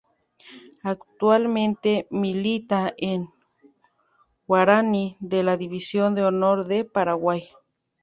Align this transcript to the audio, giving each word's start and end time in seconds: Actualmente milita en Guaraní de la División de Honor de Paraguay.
Actualmente 0.81 2.07
milita 2.09 2.91
en 2.97 3.29
Guaraní 4.47 5.15
de 5.19 5.43
la 5.43 5.57
División 5.57 6.15
de 6.15 6.23
Honor 6.25 6.65
de 6.65 6.85
Paraguay. 6.85 7.49